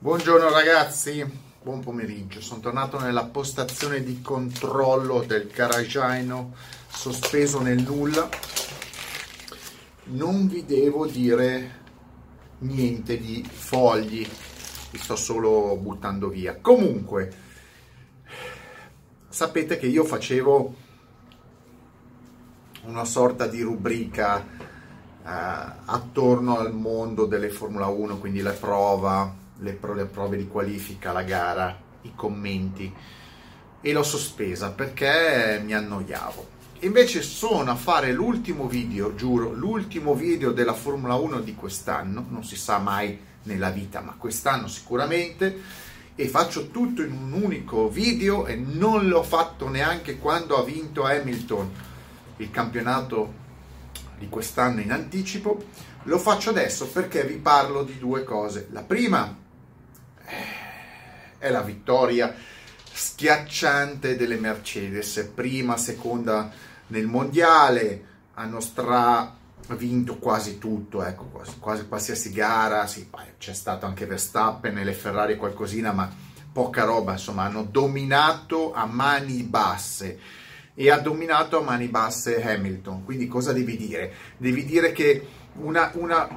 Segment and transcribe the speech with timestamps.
[0.00, 1.24] Buongiorno ragazzi,
[1.60, 2.40] buon pomeriggio.
[2.40, 6.54] Sono tornato nella postazione di controllo del garagiano
[6.86, 8.28] sospeso nel nulla.
[10.04, 11.80] Non vi devo dire
[12.58, 14.24] niente di fogli,
[14.92, 16.56] vi sto solo buttando via.
[16.60, 17.32] Comunque,
[19.28, 20.74] sapete che io facevo
[22.82, 29.72] una sorta di rubrica eh, attorno al mondo delle Formula 1, quindi la prova, le,
[29.72, 32.92] pro- le prove di qualifica, la gara, i commenti
[33.80, 36.56] e l'ho sospesa perché mi annoiavo.
[36.80, 42.44] Invece sono a fare l'ultimo video, giuro, l'ultimo video della Formula 1 di quest'anno, non
[42.44, 45.60] si sa mai nella vita, ma quest'anno sicuramente,
[46.14, 51.04] e faccio tutto in un unico video e non l'ho fatto neanche quando ha vinto
[51.04, 51.70] Hamilton
[52.36, 53.46] il campionato
[54.18, 55.64] di quest'anno in anticipo,
[56.04, 58.68] lo faccio adesso perché vi parlo di due cose.
[58.70, 59.46] La prima
[61.38, 62.34] è la vittoria
[62.90, 66.50] schiacciante delle Mercedes, prima, seconda
[66.88, 69.36] nel mondiale, hanno stra
[69.76, 75.36] vinto quasi tutto, ecco, quasi, quasi qualsiasi gara, sì, c'è stato anche Verstappen nelle Ferrari
[75.36, 76.10] qualcosina, ma
[76.50, 80.18] poca roba, insomma, hanno dominato a mani basse
[80.74, 83.04] e ha dominato a mani basse Hamilton.
[83.04, 84.12] Quindi cosa devi dire?
[84.36, 86.28] Devi dire che una, una,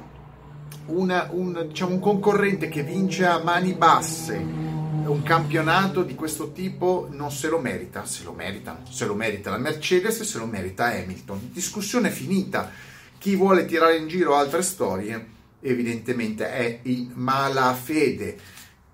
[0.86, 4.70] una, un, diciamo, un concorrente che vince a mani basse
[5.04, 9.50] un campionato di questo tipo non se lo merita, se lo merita, se lo merita
[9.50, 11.50] la Mercedes e se lo merita Hamilton.
[11.52, 12.70] Discussione finita.
[13.18, 15.26] Chi vuole tirare in giro altre storie
[15.60, 18.38] evidentemente è in malafede.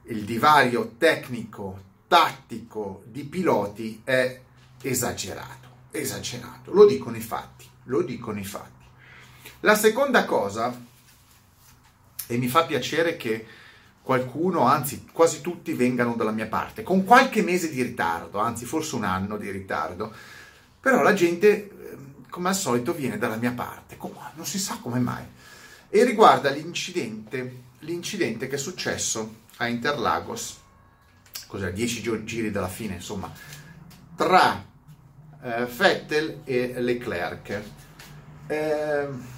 [0.05, 4.41] Il divario tecnico, tattico di piloti è
[4.81, 6.73] esagerato, esagerato.
[6.73, 8.87] Lo dicono i fatti, lo dicono i fatti.
[9.61, 10.87] La seconda cosa,
[12.29, 13.45] e mi fa piacere che
[14.03, 18.95] qualcuno, anzi quasi tutti, vengano dalla mia parte, con qualche mese di ritardo, anzi forse
[18.95, 20.13] un anno di ritardo,
[20.81, 23.99] però la gente, ehm, come al solito, viene dalla mia parte,
[24.35, 25.25] non si sa come mai.
[25.91, 30.59] E riguarda l'incidente, l'incidente che è successo a Interlagos,
[31.47, 33.33] cos'è, 10 giri dalla fine, insomma,
[34.17, 34.65] tra
[35.43, 37.63] eh, Vettel e Leclerc.
[38.47, 39.37] Eh,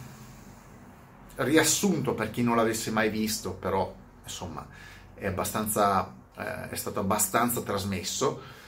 [1.42, 4.66] riassunto per chi non l'avesse mai visto, però insomma
[5.14, 8.58] è, abbastanza, eh, è stato abbastanza trasmesso.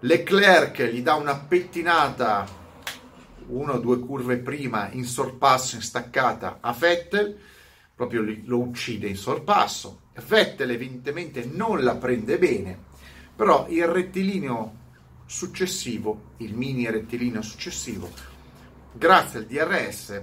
[0.00, 2.66] Leclerc gli dà una pettinata
[3.48, 7.38] una o due curve prima in sorpasso, in staccata a Vettel,
[7.94, 10.02] proprio lo uccide in sorpasso.
[10.26, 12.78] Vettel evidentemente non la prende bene,
[13.34, 14.76] però il rettilineo
[15.24, 18.10] successivo, il mini rettilineo successivo,
[18.92, 20.22] grazie al DRS,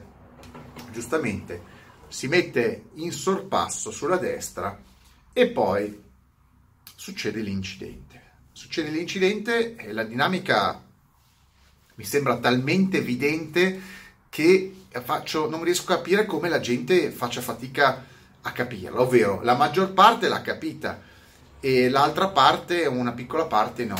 [0.92, 1.74] giustamente
[2.08, 4.80] si mette in sorpasso sulla destra
[5.34, 6.04] e poi
[6.96, 8.22] succede l'incidente.
[8.52, 10.82] Succede l'incidente e la dinamica
[11.96, 13.82] mi sembra talmente evidente
[14.30, 18.06] che faccio, non riesco a capire come la gente faccia fatica
[18.42, 21.02] a capirla, ovvero la maggior parte l'ha capita
[21.60, 24.00] e l'altra parte, una piccola parte no.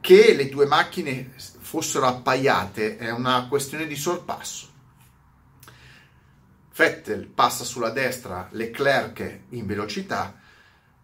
[0.00, 4.72] Che le due macchine fossero appaiate è una questione di sorpasso
[6.76, 10.34] Vettel passa sulla destra, Leclerc in velocità,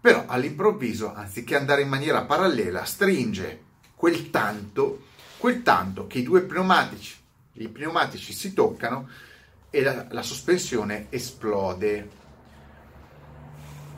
[0.00, 3.62] però all'improvviso, anziché andare in maniera parallela, stringe
[3.94, 5.04] quel tanto,
[5.38, 7.16] quel tanto che i due pneumatici,
[7.52, 9.08] i pneumatici si toccano
[9.70, 12.18] e la, la sospensione esplode.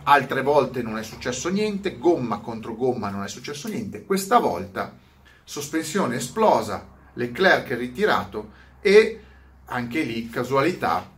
[0.03, 4.95] Altre volte non è successo niente, gomma contro gomma non è successo niente, questa volta
[5.43, 8.51] sospensione esplosa, Leclerc ritirato
[8.81, 9.23] e
[9.65, 11.12] anche lì casualità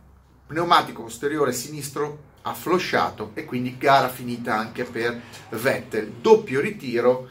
[0.47, 5.19] pneumatico posteriore sinistro afflosciato e quindi gara finita anche per
[5.49, 6.11] Vettel.
[6.21, 7.29] Doppio ritiro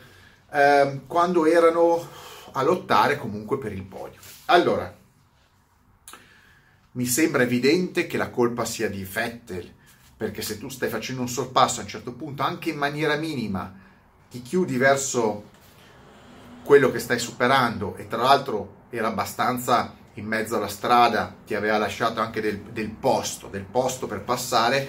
[0.50, 2.06] eh, quando erano
[2.52, 4.20] a lottare comunque per il podio.
[4.46, 4.92] Allora,
[6.92, 9.72] mi sembra evidente che la colpa sia di Vettel,
[10.16, 13.72] perché se tu stai facendo un sorpasso a un certo punto, anche in maniera minima,
[14.30, 15.50] ti chiudi verso
[16.64, 21.78] quello che stai superando e tra l'altro era abbastanza in mezzo alla strada ti aveva
[21.78, 24.88] lasciato anche del, del posto, del posto per passare,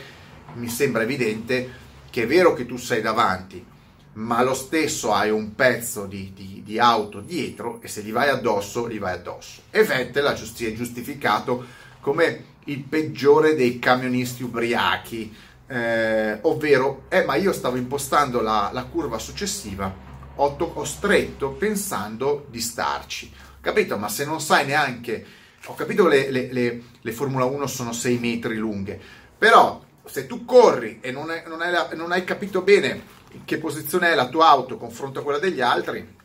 [0.53, 3.65] mi sembra evidente che è vero che tu sei davanti,
[4.13, 8.29] ma lo stesso hai un pezzo di, di, di, auto dietro e se gli vai
[8.29, 9.63] addosso, gli vai addosso.
[9.69, 11.65] E Vettel si è giustificato
[11.99, 15.35] come il peggiore dei camionisti ubriachi,
[15.67, 19.93] eh, ovvero, eh, ma io stavo impostando la, la curva successiva,
[20.35, 23.31] ho, to- ho stretto pensando di starci
[23.65, 23.97] capito?
[23.97, 25.25] Ma se non sai neanche,
[25.65, 28.99] ho capito che le, le, le, le Formula 1 sono 6 metri lunghe,
[29.35, 33.13] però se tu corri e non, è, non, hai la, non hai capito bene
[33.43, 36.15] che posizione è la tua auto confronto a quella degli altri,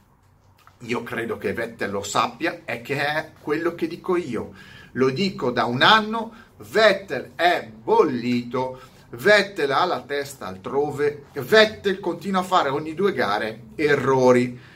[0.81, 4.53] io credo che Vettel lo sappia e che è quello che dico io.
[4.93, 12.41] Lo dico da un anno, Vettel è bollito, Vettel ha la testa altrove, Vettel continua
[12.41, 14.69] a fare ogni due gare errori.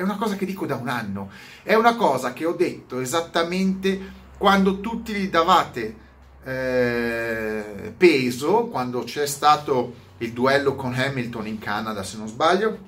[0.00, 1.30] È una cosa che dico da un anno,
[1.62, 4.00] è una cosa che ho detto esattamente
[4.38, 5.94] quando tutti gli davate
[6.42, 12.78] eh, peso, quando c'è stato il duello con Hamilton in Canada, se non sbaglio,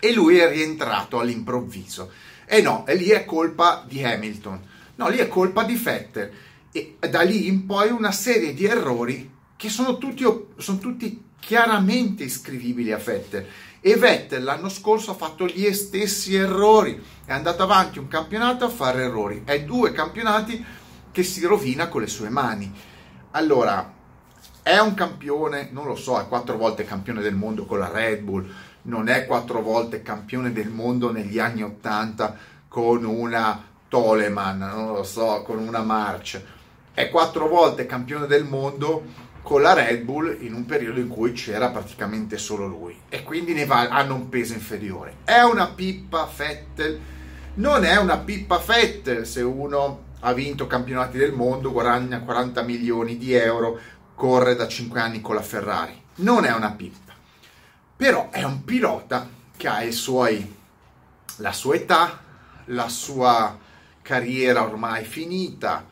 [0.00, 2.10] e lui è rientrato all'improvviso.
[2.44, 4.60] E no, e lì è colpa di Hamilton,
[4.96, 6.32] no, lì è colpa di Vettel.
[6.72, 10.24] E da lì in poi una serie di errori che sono tutti,
[10.56, 13.46] sono tutti chiaramente iscrivibili a Vettel.
[13.82, 18.68] E Vettel l'anno scorso ha fatto gli stessi errori, è andato avanti un campionato a
[18.68, 20.62] fare errori, è due campionati
[21.10, 22.70] che si rovina con le sue mani.
[23.30, 23.90] Allora,
[24.62, 28.20] è un campione, non lo so, è quattro volte campione del mondo con la Red
[28.20, 32.36] Bull, non è quattro volte campione del mondo negli anni 80
[32.68, 36.38] con una Toleman, non lo so, con una March.
[36.92, 41.32] È quattro volte campione del mondo con la Red Bull in un periodo in cui
[41.32, 45.18] c'era praticamente solo lui e quindi ne va, hanno un peso inferiore.
[45.24, 47.00] È una pippa Vettel?
[47.54, 53.16] Non è una pippa Vettel se uno ha vinto campionati del mondo, guadagna 40 milioni
[53.16, 53.78] di euro,
[54.14, 55.98] corre da 5 anni con la Ferrari.
[56.16, 57.10] Non è una pippa
[58.00, 60.56] però è un pilota che ha suoi,
[61.36, 62.18] la sua età,
[62.68, 63.58] la sua
[64.00, 65.86] carriera ormai finita,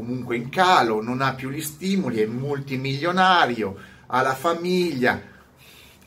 [0.00, 3.76] comunque in calo, non ha più gli stimoli, è multimilionario,
[4.06, 5.20] ha la famiglia,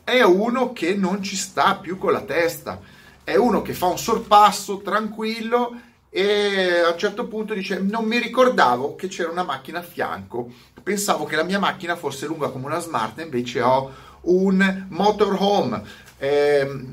[0.04, 2.81] è uno che non ci sta più con la testa,
[3.24, 5.80] è uno che fa un sorpasso tranquillo
[6.10, 10.51] e a un certo punto dice non mi ricordavo che c'era una macchina a fianco,
[10.81, 13.92] pensavo che la mia macchina fosse lunga come una smart, invece ho
[14.22, 15.84] un motorhome.
[16.18, 16.86] Eh,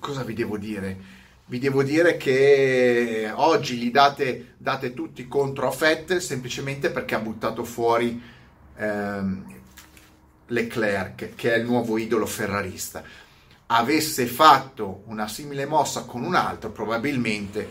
[0.00, 1.11] cosa vi devo dire?
[1.52, 7.18] Vi devo dire che oggi gli date, date tutti contro a Vettel semplicemente perché ha
[7.18, 8.18] buttato fuori
[8.74, 9.44] ehm,
[10.46, 13.02] Leclerc, che è il nuovo idolo ferrarista.
[13.66, 17.70] Avesse fatto una simile mossa con un altro, probabilmente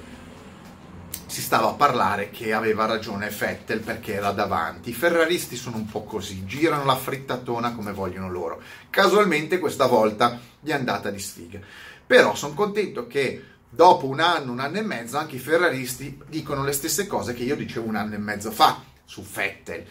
[1.26, 4.92] si stava a parlare che aveva ragione Vettel perché era davanti.
[4.92, 8.62] I ferraristi sono un po' così, girano la frittatona come vogliono loro.
[8.92, 11.60] Casualmente questa volta gli è andata di sfiga.
[12.06, 16.64] Però sono contento che dopo un anno, un anno e mezzo, anche i ferraristi dicono
[16.64, 19.86] le stesse cose che io dicevo un anno e mezzo fa su Vettel.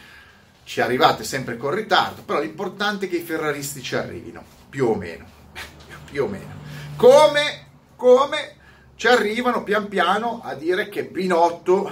[0.62, 4.94] Ci arrivate sempre con ritardo, però l'importante è che i ferraristi ci arrivino, più o
[4.94, 5.25] meno.
[6.05, 6.59] più o meno.
[6.97, 7.67] Come,
[7.97, 8.56] come
[8.97, 11.91] ci arrivano pian piano a dire che Binotto,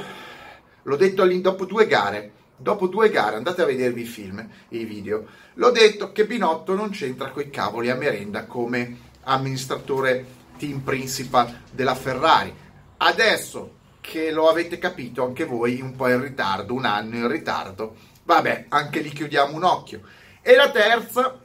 [0.82, 5.26] l'ho detto dopo due gare, dopo due gare, andate a vedervi i film, i video,
[5.54, 11.94] l'ho detto che Binotto non c'entra coi cavoli a merenda come amministratore team principal della
[11.94, 12.54] Ferrari.
[12.98, 17.96] Adesso che lo avete capito anche voi, un po' in ritardo, un anno in ritardo,
[18.24, 20.02] vabbè, anche lì chiudiamo un occhio.
[20.42, 21.38] E la terza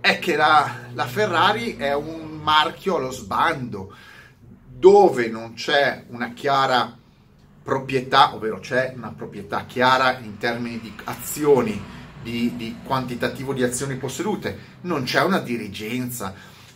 [0.00, 3.94] è che la, la Ferrari è un marchio allo sbando
[4.66, 6.96] dove non c'è una chiara
[7.62, 11.82] proprietà, ovvero c'è una proprietà chiara in termini di azioni,
[12.22, 16.34] di, di quantitativo di azioni possedute, non c'è una dirigenza,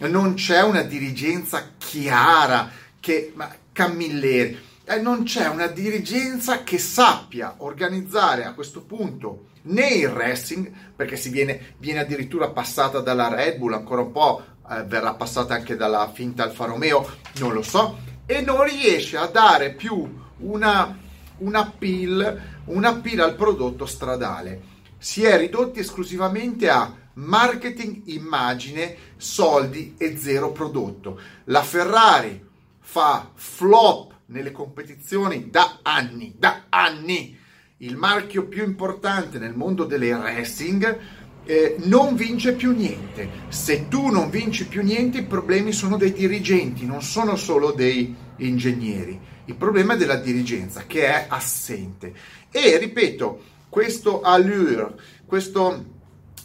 [0.08, 7.54] non c'è una dirigenza chiara che ma, Camilleri, eh, non c'è una dirigenza che sappia
[7.58, 13.58] organizzare a questo punto né il racing, perché si viene, viene addirittura passata dalla Red
[13.58, 17.98] Bull ancora un po' eh, verrà passata anche dalla finta Alfa Romeo, non lo so,
[18.24, 20.96] e non riesce a dare più una,
[21.38, 24.69] un appeal, un appeal al prodotto stradale.
[25.02, 31.18] Si è ridotti esclusivamente a marketing, immagine, soldi e zero prodotto.
[31.44, 32.38] La Ferrari
[32.80, 37.34] fa flop nelle competizioni da anni, da anni.
[37.78, 40.98] Il marchio più importante nel mondo delle racing
[41.46, 43.30] eh, non vince più niente.
[43.48, 48.14] Se tu non vinci più niente, i problemi sono dei dirigenti, non sono solo dei
[48.36, 49.18] ingegneri.
[49.46, 52.12] Il problema è della dirigenza che è assente.
[52.50, 55.84] E ripeto, questo allure, questo,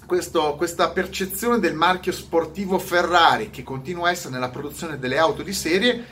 [0.05, 5.41] questo, questa percezione del marchio sportivo Ferrari che continua a essere nella produzione delle auto
[5.41, 6.05] di serie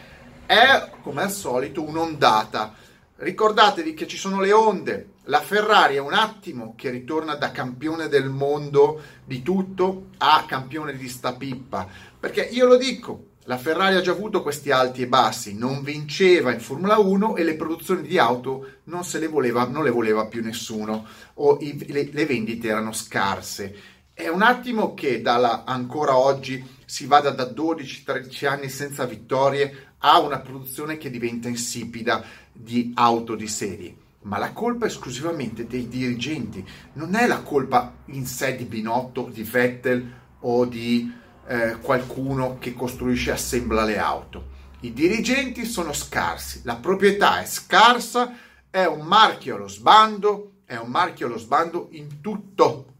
[0.45, 2.73] è come al solito un'ondata.
[3.15, 8.09] Ricordatevi che ci sono le onde, la Ferrari è un attimo che ritorna da campione
[8.09, 11.87] del mondo di tutto a campione di sta pippa.
[12.19, 16.53] Perché io lo dico, La Ferrari ha già avuto questi alti e bassi, non vinceva
[16.53, 20.41] in Formula 1 e le produzioni di auto non, le, voleva, non le voleva più
[20.41, 23.75] nessuno o i, le, le, vendite erano scarse.
[24.13, 30.19] È un attimo che dalla, ancora oggi si vada da 12-13 anni senza vittorie a
[30.19, 32.23] una produzione che diventa insipida
[32.53, 33.95] di auto di serie.
[34.21, 39.29] Ma la colpa è esclusivamente dei dirigenti, non è la colpa in sé di Binotto,
[39.29, 44.51] di Vettel o di eh, qualcuno che costruisce e assembla le auto.
[44.81, 48.35] I dirigenti sono scarsi, la proprietà è scarsa,
[48.69, 52.93] è un marchio allo sbando, è un marchio allo sbando in tutto,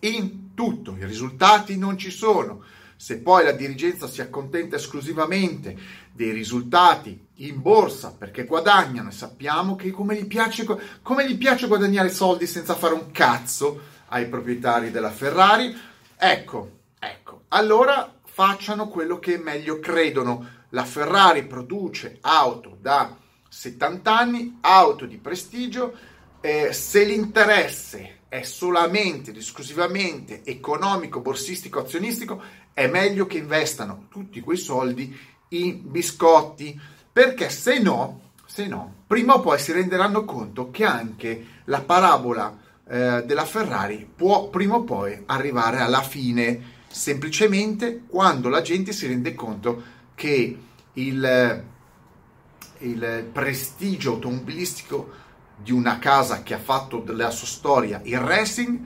[0.00, 2.62] in tutto, i risultati non ci sono.
[2.96, 5.76] Se poi la dirigenza si accontenta esclusivamente
[6.12, 10.64] dei risultati in borsa perché guadagnano e sappiamo che come gli piace,
[11.02, 15.76] come gli piace guadagnare soldi senza fare un cazzo ai proprietari della Ferrari,
[16.16, 16.81] ecco,
[17.52, 20.60] allora facciano quello che meglio credono.
[20.70, 23.16] La Ferrari produce auto da
[23.48, 25.94] 70 anni, auto di prestigio,
[26.40, 32.42] eh, se l'interesse è solamente ed esclusivamente economico, borsistico, azionistico,
[32.72, 35.14] è meglio che investano tutti quei soldi
[35.48, 36.80] in biscotti,
[37.12, 42.58] perché se no, se no, prima o poi si renderanno conto che anche la parabola
[42.88, 49.06] eh, della Ferrari può prima o poi arrivare alla fine semplicemente quando la gente si
[49.06, 49.82] rende conto
[50.14, 50.58] che
[50.92, 51.64] il,
[52.78, 55.20] il prestigio automobilistico
[55.56, 58.80] di una casa che ha fatto della sua storia il racing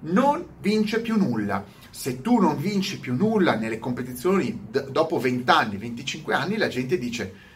[0.00, 1.64] non vince più nulla.
[1.90, 6.68] Se tu non vinci più nulla nelle competizioni d- dopo 20 anni, 25 anni, la
[6.68, 7.46] gente dice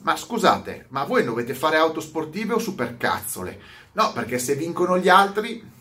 [0.00, 3.60] ma scusate, ma voi dovete fare auto sportive o supercazzole?
[3.92, 5.74] No, perché se vincono gli altri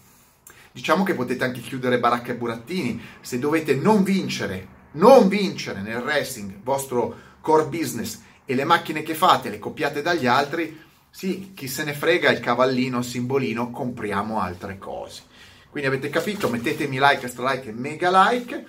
[0.75, 3.01] diciamo che potete anche chiudere baracca e burattini.
[3.21, 9.15] Se dovete non vincere, non vincere nel racing, vostro core business e le macchine che
[9.15, 10.77] fate le copiate dagli altri,
[11.09, 15.21] sì, chi se ne frega il cavallino, il simbolino, compriamo altre cose.
[15.69, 18.65] Quindi avete capito, mettetemi like, extra like e mega like.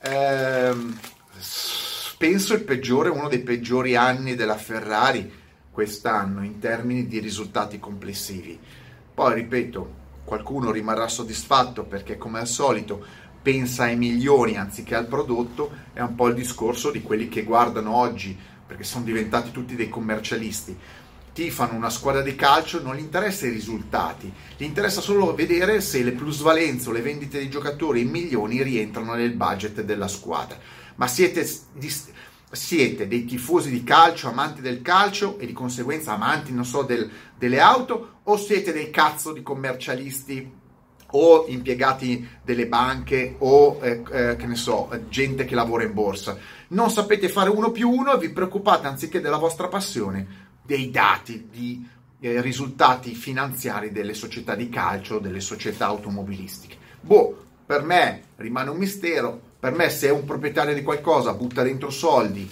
[0.00, 0.98] Ehm,
[2.18, 8.58] penso il peggiore, uno dei peggiori anni della Ferrari quest'anno in termini di risultati complessivi.
[9.14, 13.04] Poi ripeto, qualcuno rimarrà soddisfatto perché come al solito
[13.44, 17.94] pensa ai milioni anziché al prodotto, è un po' il discorso di quelli che guardano
[17.94, 20.74] oggi, perché sono diventati tutti dei commercialisti,
[21.34, 26.02] tifano una squadra di calcio, non gli interessa i risultati, gli interessa solo vedere se
[26.02, 30.58] le plusvalenze o le vendite di giocatori in milioni rientrano nel budget della squadra.
[30.94, 31.46] Ma siete,
[32.54, 37.10] siete dei tifosi di calcio, amanti del calcio e di conseguenza amanti, non so, del,
[37.36, 40.62] delle auto o siete dei cazzo di commercialisti
[41.16, 46.36] o impiegati delle banche o eh, eh, che ne so, gente che lavora in borsa.
[46.68, 51.48] Non sapete fare uno più uno e vi preoccupate anziché della vostra passione dei dati
[51.50, 51.86] di
[52.20, 56.76] eh, risultati finanziari delle società di calcio, delle società automobilistiche.
[57.00, 61.62] Boh, per me rimane un mistero, per me se è un proprietario di qualcosa butta
[61.62, 62.46] dentro soldi,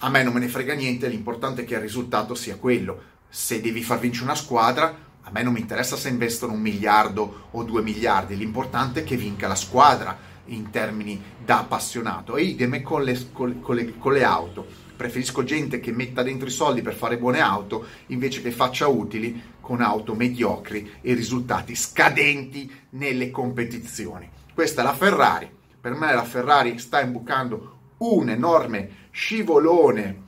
[0.00, 3.02] a me non me ne frega niente, l'importante è che il risultato sia quello.
[3.28, 7.46] Se devi far vincere una squadra, a me non mi interessa se investono un miliardo
[7.52, 12.34] o due miliardi, l'importante è che vinca la squadra in termini da appassionato.
[12.34, 14.66] E idem con le, con, con, le, con le auto.
[14.96, 19.40] Preferisco gente che metta dentro i soldi per fare buone auto invece che faccia utili
[19.60, 24.28] con auto mediocri e risultati scadenti nelle competizioni.
[24.52, 25.55] Questa è la Ferrari.
[25.86, 30.24] Per me la Ferrari sta imbucando un enorme scivolone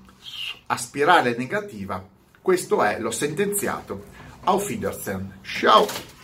[0.67, 2.01] a spirale negativa.
[2.41, 4.05] Questo è, l'ho sentenziato.
[4.45, 5.41] Auf Wiedersehen.
[5.43, 6.18] Ciao!